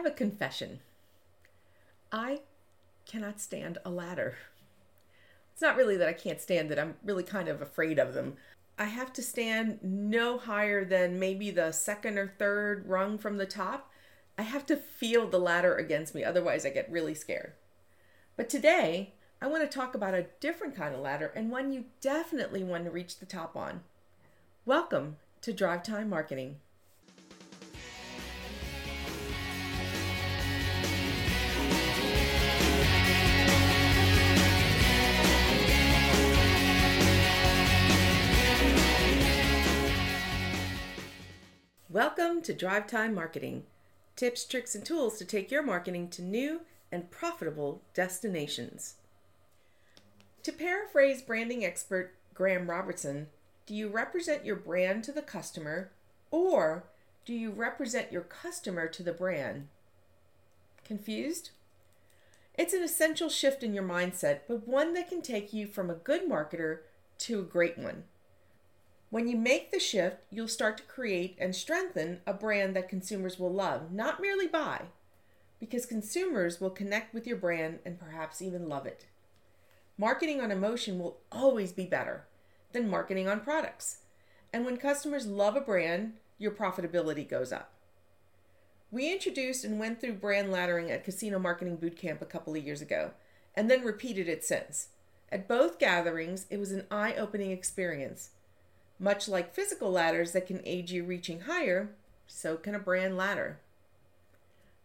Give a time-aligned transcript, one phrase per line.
[0.00, 0.80] have a confession.
[2.10, 2.40] I
[3.04, 4.38] cannot stand a ladder.
[5.52, 8.36] It's not really that I can't stand it, I'm really kind of afraid of them.
[8.78, 13.44] I have to stand no higher than maybe the second or third rung from the
[13.44, 13.90] top.
[14.38, 17.52] I have to feel the ladder against me, otherwise, I get really scared.
[18.38, 19.12] But today,
[19.42, 22.84] I want to talk about a different kind of ladder and one you definitely want
[22.84, 23.82] to reach the top on.
[24.64, 26.56] Welcome to Drive Time Marketing.
[41.92, 43.64] Welcome to Drive Time Marketing
[44.14, 46.60] tips, tricks, and tools to take your marketing to new
[46.92, 48.94] and profitable destinations.
[50.44, 53.26] To paraphrase branding expert Graham Robertson,
[53.66, 55.90] do you represent your brand to the customer
[56.30, 56.84] or
[57.24, 59.66] do you represent your customer to the brand?
[60.84, 61.50] Confused?
[62.54, 65.94] It's an essential shift in your mindset, but one that can take you from a
[65.94, 66.82] good marketer
[67.18, 68.04] to a great one.
[69.10, 73.40] When you make the shift, you'll start to create and strengthen a brand that consumers
[73.40, 74.82] will love, not merely buy,
[75.58, 79.06] because consumers will connect with your brand and perhaps even love it.
[79.98, 82.28] Marketing on emotion will always be better
[82.72, 83.98] than marketing on products.
[84.52, 87.72] And when customers love a brand, your profitability goes up.
[88.92, 92.80] We introduced and went through brand laddering at Casino Marketing Bootcamp a couple of years
[92.80, 93.10] ago,
[93.56, 94.88] and then repeated it since.
[95.32, 98.30] At both gatherings, it was an eye opening experience
[99.00, 101.90] much like physical ladders that can aid you reaching higher,
[102.26, 103.58] so can a brand ladder.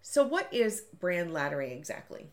[0.00, 2.28] So, what is brand laddering exactly?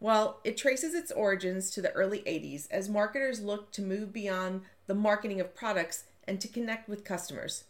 [0.00, 4.62] Well, it traces its origins to the early 80s as marketers looked to move beyond
[4.86, 7.64] the marketing of products and to connect with customers.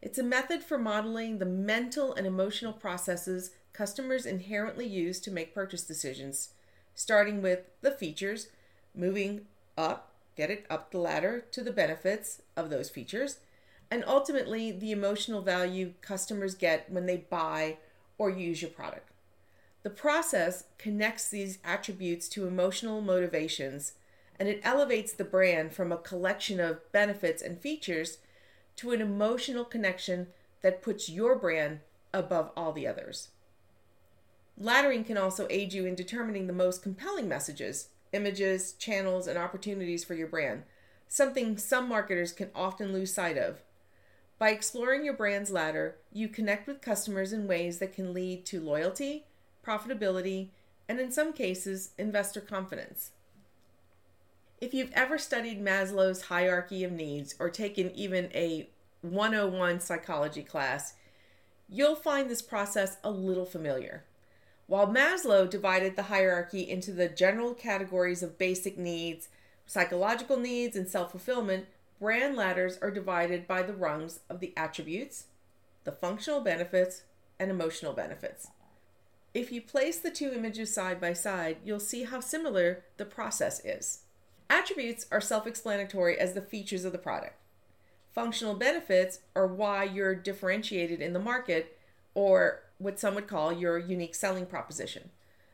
[0.00, 5.54] It's a method for modeling the mental and emotional processes customers inherently use to make
[5.54, 6.50] purchase decisions,
[6.94, 8.48] starting with the features,
[8.94, 9.42] moving
[9.76, 10.07] up
[10.38, 13.38] get it up the ladder to the benefits of those features,
[13.90, 17.76] and ultimately the emotional value customers get when they buy
[18.16, 19.10] or use your product.
[19.82, 23.94] The process connects these attributes to emotional motivations
[24.38, 28.18] and it elevates the brand from a collection of benefits and features
[28.76, 30.28] to an emotional connection
[30.62, 31.80] that puts your brand
[32.14, 33.30] above all the others.
[34.60, 40.04] Laddering can also aid you in determining the most compelling messages images, channels, and opportunities
[40.04, 40.62] for your brand,
[41.08, 43.62] something some marketers can often lose sight of.
[44.38, 48.60] By exploring your brand's ladder, you connect with customers in ways that can lead to
[48.60, 49.24] loyalty,
[49.66, 50.50] profitability,
[50.88, 53.10] and in some cases, investor confidence.
[54.60, 58.68] If you've ever studied Maslow's hierarchy of needs or taken even a
[59.02, 60.94] 101 psychology class,
[61.68, 64.04] you'll find this process a little familiar.
[64.68, 69.30] While Maslow divided the hierarchy into the general categories of basic needs,
[69.66, 71.66] psychological needs, and self fulfillment,
[71.98, 75.24] brand ladders are divided by the rungs of the attributes,
[75.84, 77.04] the functional benefits,
[77.40, 78.48] and emotional benefits.
[79.32, 83.64] If you place the two images side by side, you'll see how similar the process
[83.64, 84.00] is.
[84.50, 87.36] Attributes are self explanatory as the features of the product.
[88.12, 91.78] Functional benefits are why you're differentiated in the market
[92.12, 95.10] or what some would call your unique selling proposition.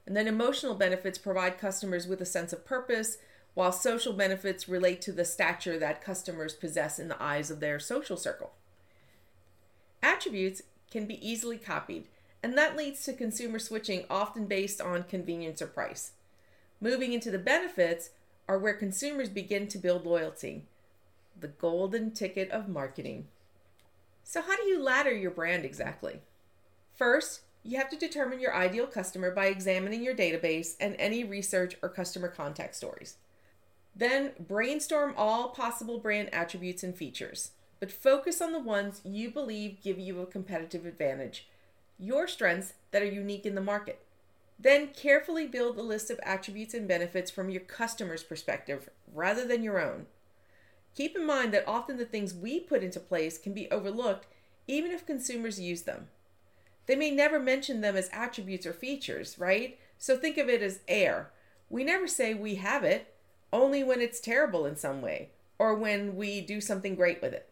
[0.06, 3.18] And then emotional benefits provide customers with a sense of purpose,
[3.54, 7.78] while social benefits relate to the stature that customers possess in the eyes of their
[7.78, 8.52] social circle.
[10.02, 12.08] Attributes can be easily copied,
[12.42, 16.12] and that leads to consumer switching often based on convenience or price.
[16.80, 18.10] Moving into the benefits
[18.46, 20.66] are where consumers begin to build loyalty,
[21.38, 23.28] the golden ticket of marketing.
[24.22, 26.20] So, how do you ladder your brand exactly?
[26.94, 31.76] First, you have to determine your ideal customer by examining your database and any research
[31.82, 33.16] or customer contact stories.
[33.96, 39.82] Then, brainstorm all possible brand attributes and features, but focus on the ones you believe
[39.82, 41.48] give you a competitive advantage,
[41.98, 44.04] your strengths that are unique in the market.
[44.58, 49.64] Then, carefully build a list of attributes and benefits from your customer's perspective rather than
[49.64, 50.06] your own.
[50.94, 54.26] Keep in mind that often the things we put into place can be overlooked
[54.66, 56.08] even if consumers use them.
[56.86, 59.78] They may never mention them as attributes or features, right?
[59.98, 61.30] So think of it as air.
[61.70, 63.14] We never say we have it,
[63.52, 67.48] only when it's terrible in some way or when we do something great with it.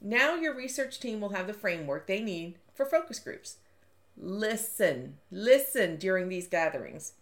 [0.00, 3.56] Now your research team will have the framework they need for focus groups.
[4.16, 7.14] Listen, listen during these gatherings.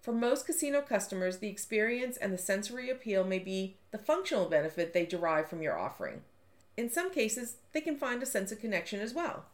[0.00, 4.92] For most casino customers, the experience and the sensory appeal may be the functional benefit
[4.92, 6.22] they derive from your offering.
[6.76, 9.44] In some cases, they can find a sense of connection as well.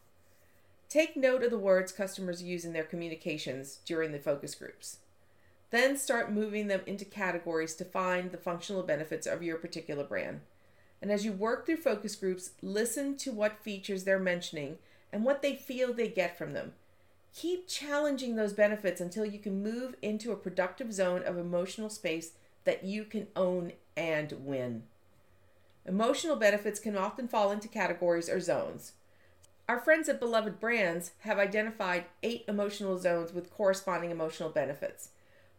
[0.88, 4.98] Take note of the words customers use in their communications during the focus groups.
[5.70, 10.42] Then start moving them into categories to find the functional benefits of your particular brand.
[11.02, 14.78] And as you work through focus groups, listen to what features they're mentioning
[15.12, 16.72] and what they feel they get from them.
[17.34, 22.32] Keep challenging those benefits until you can move into a productive zone of emotional space
[22.64, 24.84] that you can own and win.
[25.84, 28.92] Emotional benefits can often fall into categories or zones.
[29.68, 35.08] Our friends at Beloved Brands have identified eight emotional zones with corresponding emotional benefits.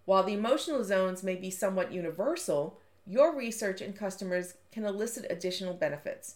[0.06, 5.74] While the emotional zones may be somewhat universal, your research and customers can elicit additional
[5.74, 6.36] benefits.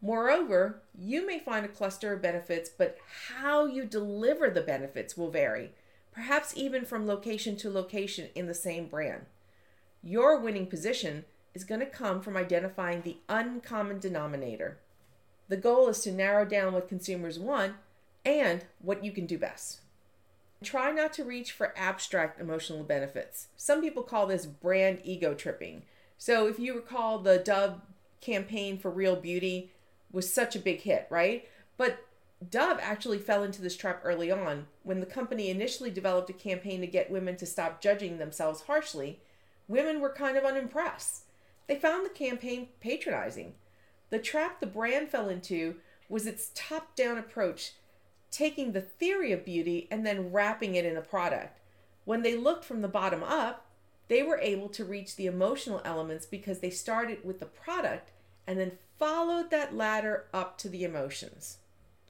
[0.00, 2.96] Moreover, you may find a cluster of benefits, but
[3.38, 5.72] how you deliver the benefits will vary,
[6.12, 9.26] perhaps even from location to location in the same brand.
[10.00, 14.78] Your winning position is going to come from identifying the uncommon denominator.
[15.48, 17.74] The goal is to narrow down what consumers want
[18.24, 19.80] and what you can do best.
[20.64, 23.48] Try not to reach for abstract emotional benefits.
[23.56, 25.82] Some people call this brand ego tripping.
[26.18, 27.80] So, if you recall, the Dove
[28.20, 29.70] campaign for Real Beauty
[30.10, 31.46] was such a big hit, right?
[31.76, 31.98] But
[32.50, 34.66] Dove actually fell into this trap early on.
[34.82, 39.20] When the company initially developed a campaign to get women to stop judging themselves harshly,
[39.68, 41.24] women were kind of unimpressed.
[41.66, 43.54] They found the campaign patronizing.
[44.10, 45.76] The trap the brand fell into
[46.08, 47.72] was its top down approach,
[48.30, 51.60] taking the theory of beauty and then wrapping it in a product.
[52.04, 53.66] When they looked from the bottom up,
[54.08, 58.12] they were able to reach the emotional elements because they started with the product
[58.46, 61.58] and then followed that ladder up to the emotions.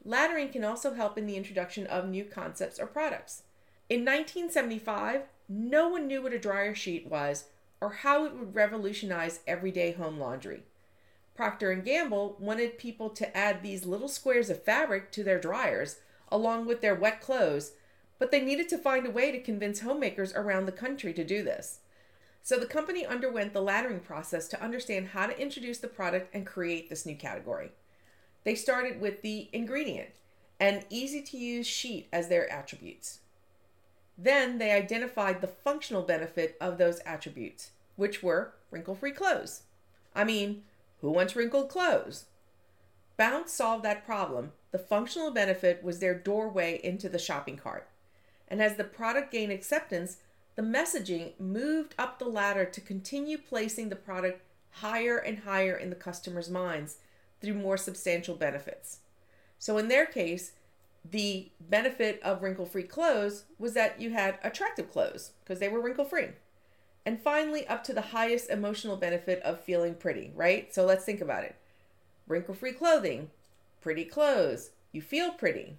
[0.06, 3.42] Laddering can also help in the introduction of new concepts or products.
[3.88, 7.46] In 1975, no one knew what a dryer sheet was
[7.81, 10.62] or how it would revolutionize everyday home laundry.
[11.36, 15.96] Procter & Gamble wanted people to add these little squares of fabric to their dryers
[16.32, 17.72] along with their wet clothes,
[18.18, 21.42] but they needed to find a way to convince homemakers around the country to do
[21.42, 21.80] this.
[22.42, 26.46] So the company underwent the laddering process to understand how to introduce the product and
[26.46, 27.72] create this new category.
[28.44, 30.10] They started with the ingredient,
[30.58, 33.18] an easy to use sheet as their attributes.
[34.16, 39.62] Then they identified the functional benefit of those attributes, which were wrinkle free clothes.
[40.14, 40.62] I mean,
[41.06, 42.24] who wants wrinkled clothes?
[43.16, 44.50] Bounce solved that problem.
[44.72, 47.88] The functional benefit was their doorway into the shopping cart.
[48.48, 50.16] And as the product gained acceptance,
[50.56, 54.42] the messaging moved up the ladder to continue placing the product
[54.80, 56.96] higher and higher in the customer's minds
[57.40, 58.98] through more substantial benefits.
[59.60, 60.54] So, in their case,
[61.08, 65.80] the benefit of wrinkle free clothes was that you had attractive clothes because they were
[65.80, 66.30] wrinkle free.
[67.06, 70.74] And finally, up to the highest emotional benefit of feeling pretty, right?
[70.74, 71.54] So let's think about it
[72.26, 73.30] wrinkle free clothing,
[73.80, 75.76] pretty clothes, you feel pretty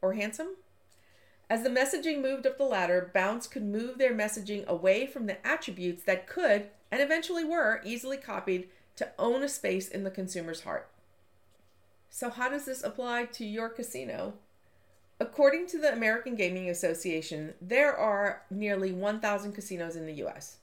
[0.00, 0.56] or handsome.
[1.50, 5.46] As the messaging moved up the ladder, Bounce could move their messaging away from the
[5.46, 10.62] attributes that could, and eventually were, easily copied to own a space in the consumer's
[10.62, 10.88] heart.
[12.08, 14.34] So, how does this apply to your casino?
[15.20, 20.58] According to the American Gaming Association, there are nearly 1,000 casinos in the US.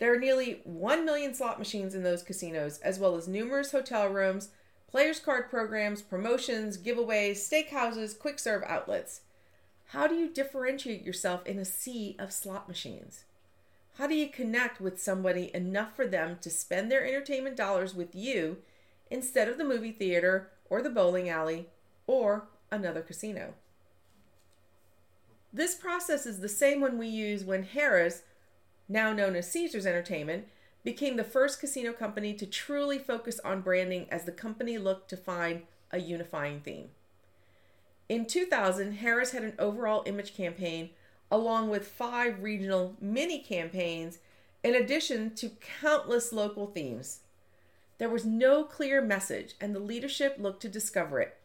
[0.00, 4.08] There are nearly 1 million slot machines in those casinos, as well as numerous hotel
[4.08, 4.48] rooms,
[4.88, 9.20] players' card programs, promotions, giveaways, steakhouses, quick serve outlets.
[9.86, 13.24] How do you differentiate yourself in a sea of slot machines?
[13.98, 18.12] How do you connect with somebody enough for them to spend their entertainment dollars with
[18.12, 18.56] you
[19.08, 21.68] instead of the movie theater or the bowling alley
[22.08, 23.54] or another casino?
[25.54, 28.22] This process is the same one we use when Harrah's,
[28.88, 30.48] now known as Caesars Entertainment,
[30.82, 35.16] became the first casino company to truly focus on branding as the company looked to
[35.16, 36.88] find a unifying theme.
[38.08, 40.90] In 2000, Harrah's had an overall image campaign
[41.30, 44.18] along with five regional mini campaigns
[44.64, 47.20] in addition to countless local themes.
[47.98, 51.36] There was no clear message, and the leadership looked to discover it.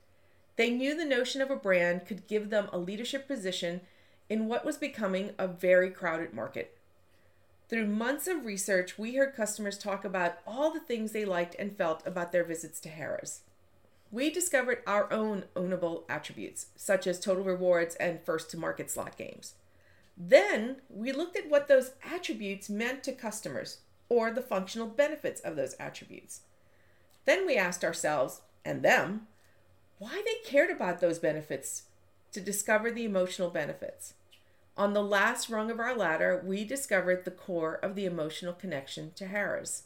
[0.56, 3.82] They knew the notion of a brand could give them a leadership position
[4.29, 6.77] in what was becoming a very crowded market.
[7.67, 11.75] Through months of research, we heard customers talk about all the things they liked and
[11.75, 13.41] felt about their visits to Harrah's.
[14.12, 19.17] We discovered our own ownable attributes, such as total rewards and first to market slot
[19.17, 19.53] games.
[20.17, 25.55] Then we looked at what those attributes meant to customers or the functional benefits of
[25.55, 26.41] those attributes.
[27.25, 29.27] Then we asked ourselves and them
[30.00, 31.83] why they cared about those benefits
[32.31, 34.15] to discover the emotional benefits.
[34.79, 39.12] On the last rung of our ladder, we discovered the core of the emotional connection
[39.15, 39.83] to Harrah's.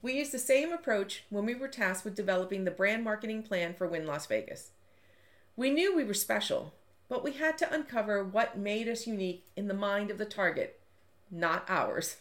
[0.00, 3.74] We used the same approach when we were tasked with developing the brand marketing plan
[3.74, 4.70] for Wynn Las Vegas.
[5.56, 6.72] We knew we were special,
[7.10, 10.80] but we had to uncover what made us unique in the mind of the target,
[11.30, 12.16] not ours.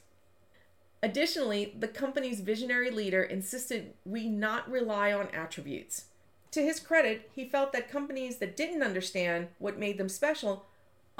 [1.01, 6.07] Additionally, the company's visionary leader insisted we not rely on attributes.
[6.51, 10.65] To his credit, he felt that companies that didn't understand what made them special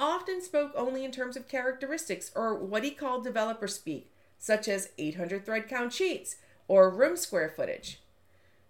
[0.02, 4.90] often spoke only in terms of characteristics or what he called developer speak, such as
[4.98, 8.00] 800 thread count sheets or room square footage.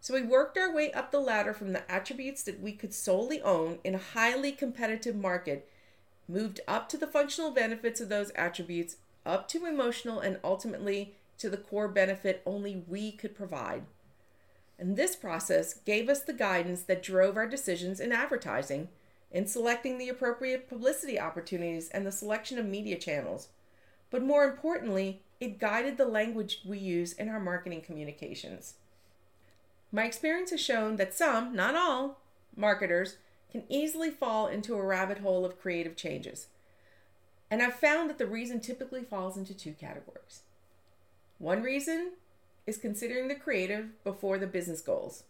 [0.00, 3.40] So we worked our way up the ladder from the attributes that we could solely
[3.40, 5.68] own in a highly competitive market,
[6.28, 11.48] moved up to the functional benefits of those attributes, up to emotional, and ultimately to
[11.48, 13.84] the core benefit only we could provide.
[14.78, 18.88] And this process gave us the guidance that drove our decisions in advertising,
[19.32, 23.48] in selecting the appropriate publicity opportunities and the selection of media channels.
[24.10, 28.74] But more importantly, it guided the language we use in our marketing communications.
[29.90, 32.20] My experience has shown that some, not all,
[32.54, 33.16] marketers
[33.50, 36.48] can easily fall into a rabbit hole of creative changes.
[37.50, 40.42] And I've found that the reason typically falls into two categories.
[41.38, 42.12] One reason
[42.66, 45.24] is considering the creative before the business goals.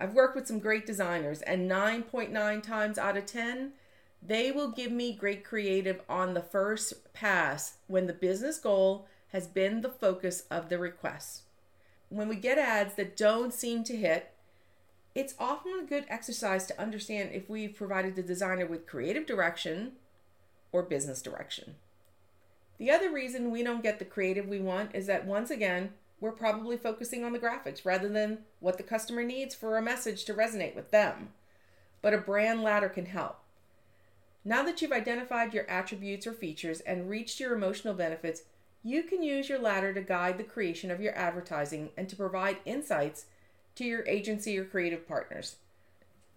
[0.00, 3.72] I've worked with some great designers, and 9.9 times out of 10,
[4.22, 9.46] they will give me great creative on the first pass when the business goal has
[9.46, 11.42] been the focus of the request
[12.08, 14.32] when we get ads that don't seem to hit,
[15.14, 19.92] it's often a good exercise to understand if we've provided the designer with creative direction
[20.72, 21.74] or business direction.
[22.78, 25.90] The other reason we don't get the creative we want is that once again,
[26.20, 30.24] we're probably focusing on the graphics rather than what the customer needs for a message
[30.24, 31.30] to resonate with them.
[32.02, 33.38] But a brand ladder can help.
[34.44, 38.42] Now that you've identified your attributes or features and reached your emotional benefits,
[38.82, 42.58] you can use your ladder to guide the creation of your advertising and to provide
[42.64, 43.26] insights
[43.74, 45.56] to your agency or creative partners.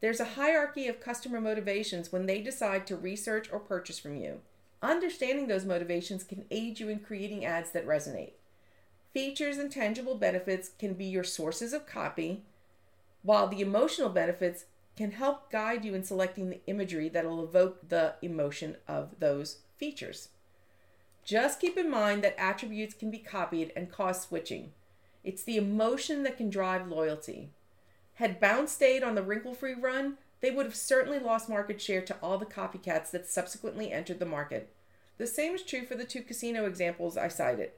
[0.02, 4.42] There's a hierarchy of customer motivations when they decide to research or purchase from you.
[4.82, 8.34] Understanding those motivations can aid you in creating ads that resonate.
[9.14, 12.44] Features and tangible benefits can be your sources of copy,
[13.24, 14.66] while the emotional benefits
[14.96, 19.58] can help guide you in selecting the imagery that will evoke the emotion of those
[19.78, 20.30] features.
[21.26, 24.72] Just keep in mind that attributes can be copied and cause switching.
[25.24, 27.50] It's the emotion that can drive loyalty.
[28.16, 32.02] Had Bounce stayed on the wrinkle free run, they would have certainly lost market share
[32.02, 34.74] to all the copycats that subsequently entered the market.
[35.18, 37.72] The same is true for the two casino examples I cited.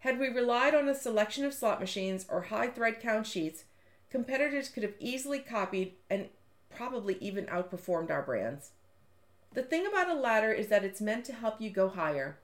[0.00, 3.64] Had we relied on a selection of slot machines or high thread count sheets,
[4.10, 6.28] competitors could have easily copied and
[6.74, 8.70] probably even outperformed our brands.
[9.52, 12.38] The thing about a ladder is that it's meant to help you go higher.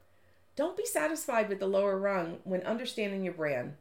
[0.55, 3.75] Don't be satisfied with the lower rung when understanding your brand.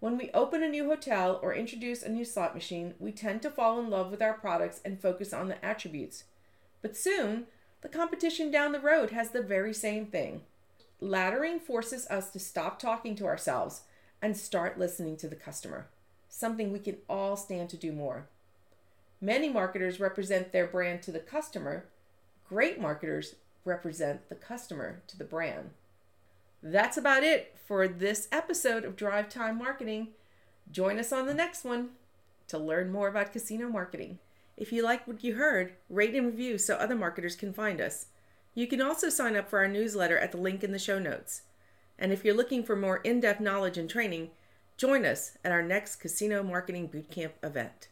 [0.00, 3.50] When we open a new hotel or introduce a new slot machine, we tend to
[3.50, 6.24] fall in love with our products and focus on the attributes.
[6.82, 7.46] But soon,
[7.80, 10.42] the competition down the road has the very same thing.
[11.02, 13.82] Laddering forces us to stop talking to ourselves
[14.20, 15.86] and start listening to the customer,
[16.28, 18.26] something we can all stand to do more.
[19.20, 21.86] Many marketers represent their brand to the customer.
[22.48, 25.70] Great marketers represent the customer to the brand.
[26.62, 30.08] That's about it for this episode of Drive Time Marketing.
[30.72, 31.90] Join us on the next one
[32.48, 34.18] to learn more about casino marketing.
[34.56, 38.06] If you like what you heard, rate and review so other marketers can find us.
[38.58, 41.42] You can also sign up for our newsletter at the link in the show notes.
[41.96, 44.32] And if you're looking for more in depth knowledge and training,
[44.76, 47.86] join us at our next Casino Marketing Bootcamp event.